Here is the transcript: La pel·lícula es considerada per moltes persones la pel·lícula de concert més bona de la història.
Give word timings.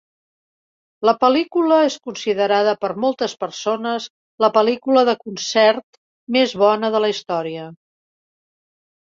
La 1.07 1.13
pel·lícula 1.23 1.75
es 1.89 1.97
considerada 2.07 2.73
per 2.85 2.89
moltes 3.03 3.35
persones 3.45 4.09
la 4.47 4.51
pel·lícula 4.57 5.05
de 5.11 5.17
concert 5.27 6.01
més 6.39 6.57
bona 6.65 6.93
de 6.97 7.03
la 7.07 7.13
història. 7.17 7.69